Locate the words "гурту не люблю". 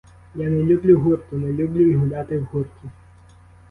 0.99-1.81